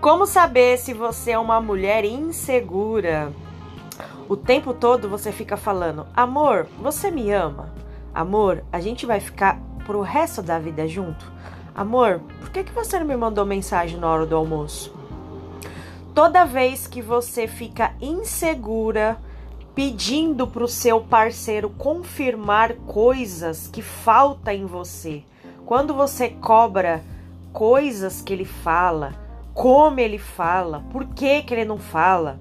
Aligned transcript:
Como 0.00 0.26
saber 0.26 0.78
se 0.78 0.94
você 0.94 1.32
é 1.32 1.38
uma 1.38 1.60
mulher 1.60 2.04
insegura? 2.04 3.32
O 4.28 4.36
tempo 4.36 4.72
todo 4.72 5.08
você 5.08 5.32
fica 5.32 5.56
falando: 5.56 6.06
Amor, 6.14 6.68
você 6.80 7.10
me 7.10 7.32
ama? 7.32 7.74
Amor, 8.14 8.62
a 8.70 8.78
gente 8.78 9.04
vai 9.04 9.18
ficar 9.18 9.58
pro 9.84 10.00
resto 10.00 10.40
da 10.40 10.56
vida 10.56 10.86
junto? 10.86 11.32
Amor, 11.74 12.20
por 12.38 12.50
que, 12.50 12.62
que 12.62 12.72
você 12.72 12.96
não 12.96 13.06
me 13.06 13.16
mandou 13.16 13.44
mensagem 13.44 13.98
na 13.98 14.08
hora 14.08 14.24
do 14.24 14.36
almoço? 14.36 14.94
Toda 16.14 16.44
vez 16.44 16.86
que 16.86 17.02
você 17.02 17.48
fica 17.48 17.92
insegura, 18.00 19.18
pedindo 19.74 20.46
pro 20.46 20.68
seu 20.68 21.00
parceiro 21.00 21.70
confirmar 21.70 22.74
coisas 22.86 23.66
que 23.66 23.82
falta 23.82 24.54
em 24.54 24.64
você, 24.64 25.24
quando 25.66 25.92
você 25.92 26.28
cobra 26.28 27.02
coisas 27.52 28.22
que 28.22 28.32
ele 28.32 28.44
fala, 28.44 29.27
como 29.58 29.98
ele 29.98 30.18
fala, 30.18 30.84
por 30.92 31.04
que, 31.04 31.42
que 31.42 31.52
ele 31.52 31.64
não 31.64 31.78
fala. 31.78 32.38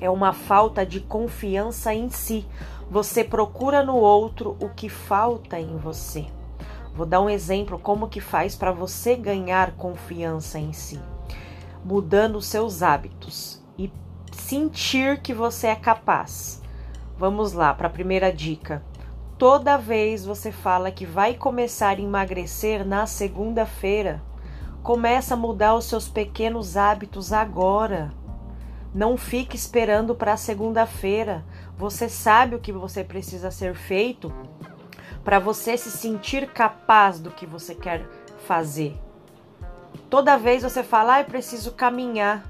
É 0.00 0.10
uma 0.10 0.32
falta 0.32 0.84
de 0.84 0.98
confiança 0.98 1.94
em 1.94 2.10
si. 2.10 2.44
Você 2.90 3.22
procura 3.22 3.84
no 3.84 3.94
outro 3.94 4.56
o 4.60 4.68
que 4.68 4.88
falta 4.88 5.60
em 5.60 5.76
você. 5.76 6.26
Vou 6.96 7.06
dar 7.06 7.20
um 7.20 7.30
exemplo 7.30 7.78
como 7.78 8.08
que 8.08 8.20
faz 8.20 8.56
para 8.56 8.72
você 8.72 9.14
ganhar 9.14 9.76
confiança 9.76 10.58
em 10.58 10.72
si. 10.72 11.00
Mudando 11.84 12.42
seus 12.42 12.82
hábitos 12.82 13.62
e 13.78 13.88
sentir 14.32 15.20
que 15.20 15.32
você 15.32 15.68
é 15.68 15.76
capaz. 15.76 16.60
Vamos 17.16 17.52
lá 17.52 17.72
para 17.72 17.86
a 17.86 17.92
primeira 17.92 18.32
dica. 18.32 18.82
Toda 19.38 19.76
vez 19.76 20.24
você 20.24 20.50
fala 20.50 20.90
que 20.90 21.06
vai 21.06 21.34
começar 21.34 21.98
a 21.98 22.00
emagrecer 22.00 22.84
na 22.84 23.06
segunda-feira, 23.06 24.20
Começa 24.82 25.34
a 25.34 25.36
mudar 25.36 25.76
os 25.76 25.84
seus 25.84 26.08
pequenos 26.08 26.76
hábitos 26.76 27.32
agora. 27.32 28.12
Não 28.92 29.16
fique 29.16 29.54
esperando 29.54 30.12
para 30.12 30.36
segunda-feira. 30.36 31.44
Você 31.78 32.08
sabe 32.08 32.56
o 32.56 32.58
que 32.58 32.72
você 32.72 33.04
precisa 33.04 33.52
ser 33.52 33.76
feito 33.76 34.32
para 35.22 35.38
você 35.38 35.76
se 35.76 35.88
sentir 35.88 36.48
capaz 36.48 37.20
do 37.20 37.30
que 37.30 37.46
você 37.46 37.76
quer 37.76 38.04
fazer. 38.44 38.98
Toda 40.10 40.36
vez 40.36 40.64
você 40.64 40.82
fala, 40.82 41.14
ah, 41.14 41.20
eu 41.20 41.26
preciso 41.26 41.70
caminhar, 41.72 42.44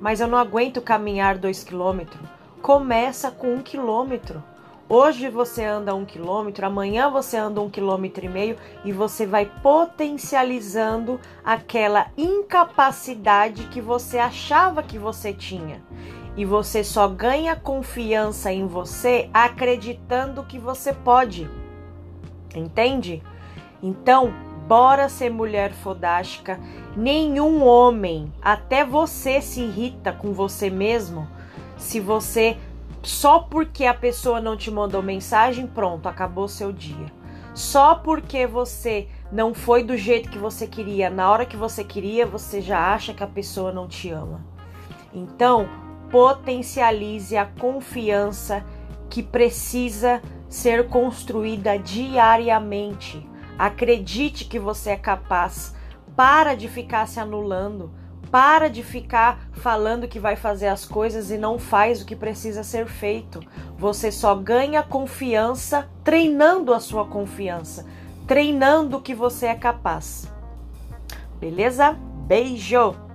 mas 0.00 0.20
eu 0.20 0.26
não 0.26 0.36
aguento 0.36 0.82
caminhar 0.82 1.38
dois 1.38 1.62
quilômetros. 1.62 2.28
Começa 2.60 3.30
com 3.30 3.54
um 3.54 3.62
quilômetro. 3.62 4.42
Hoje 4.90 5.28
você 5.28 5.66
anda 5.66 5.94
um 5.94 6.06
quilômetro, 6.06 6.64
amanhã 6.64 7.10
você 7.10 7.36
anda 7.36 7.60
um 7.60 7.68
quilômetro 7.68 8.24
e 8.24 8.28
meio 8.28 8.56
e 8.82 8.90
você 8.90 9.26
vai 9.26 9.44
potencializando 9.44 11.20
aquela 11.44 12.06
incapacidade 12.16 13.64
que 13.64 13.82
você 13.82 14.18
achava 14.18 14.82
que 14.82 14.98
você 14.98 15.30
tinha. 15.30 15.82
E 16.38 16.44
você 16.46 16.82
só 16.82 17.06
ganha 17.06 17.54
confiança 17.54 18.50
em 18.50 18.66
você 18.66 19.28
acreditando 19.34 20.44
que 20.44 20.58
você 20.58 20.94
pode. 20.94 21.50
Entende? 22.54 23.22
Então, 23.82 24.32
bora 24.66 25.10
ser 25.10 25.28
mulher 25.28 25.70
fodástica. 25.72 26.58
Nenhum 26.96 27.62
homem, 27.62 28.32
até 28.40 28.86
você 28.86 29.42
se 29.42 29.60
irrita 29.60 30.12
com 30.12 30.32
você 30.32 30.70
mesmo 30.70 31.28
se 31.78 32.00
você 32.00 32.56
só 33.08 33.38
porque 33.38 33.86
a 33.86 33.94
pessoa 33.94 34.38
não 34.38 34.54
te 34.54 34.70
mandou 34.70 35.02
mensagem, 35.02 35.66
pronto, 35.66 36.06
acabou 36.06 36.46
seu 36.46 36.70
dia. 36.70 37.06
Só 37.54 37.94
porque 37.94 38.46
você 38.46 39.08
não 39.32 39.54
foi 39.54 39.82
do 39.82 39.96
jeito 39.96 40.28
que 40.28 40.36
você 40.36 40.66
queria, 40.66 41.08
na 41.08 41.30
hora 41.30 41.46
que 41.46 41.56
você 41.56 41.82
queria, 41.82 42.26
você 42.26 42.60
já 42.60 42.92
acha 42.92 43.14
que 43.14 43.24
a 43.24 43.26
pessoa 43.26 43.72
não 43.72 43.88
te 43.88 44.10
ama. 44.10 44.44
Então, 45.12 45.66
potencialize 46.10 47.34
a 47.34 47.46
confiança 47.46 48.62
que 49.08 49.22
precisa 49.22 50.20
ser 50.46 50.88
construída 50.88 51.78
diariamente. 51.78 53.26
Acredite 53.58 54.44
que 54.44 54.58
você 54.58 54.90
é 54.90 54.96
capaz. 54.96 55.74
Para 56.14 56.54
de 56.54 56.68
ficar 56.68 57.08
se 57.08 57.18
anulando. 57.18 57.90
Para 58.30 58.68
de 58.68 58.82
ficar 58.82 59.48
falando 59.52 60.06
que 60.06 60.20
vai 60.20 60.36
fazer 60.36 60.68
as 60.68 60.84
coisas 60.84 61.30
e 61.30 61.38
não 61.38 61.58
faz 61.58 62.02
o 62.02 62.06
que 62.06 62.14
precisa 62.14 62.62
ser 62.62 62.86
feito. 62.86 63.40
Você 63.78 64.12
só 64.12 64.34
ganha 64.34 64.82
confiança 64.82 65.88
treinando 66.04 66.74
a 66.74 66.80
sua 66.80 67.06
confiança, 67.06 67.86
treinando 68.26 68.98
o 68.98 69.00
que 69.00 69.14
você 69.14 69.46
é 69.46 69.54
capaz. 69.54 70.30
Beleza? 71.40 71.92
Beijo! 72.26 73.07